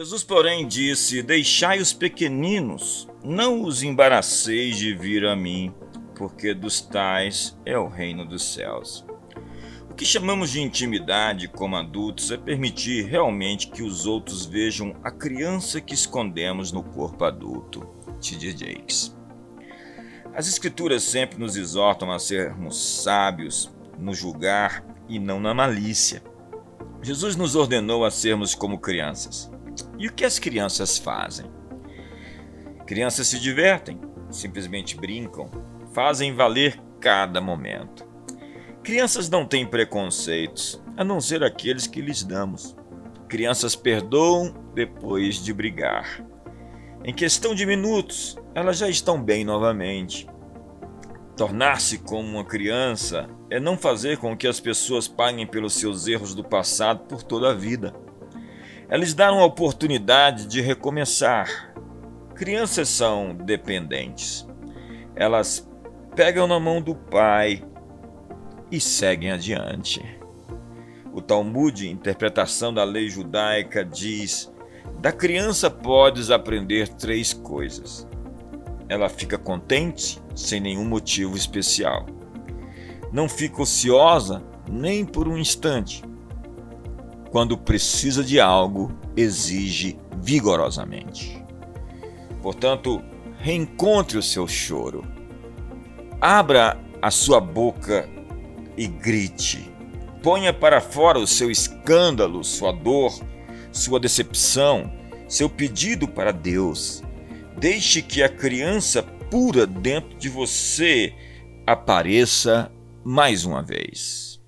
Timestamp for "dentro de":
109.66-110.28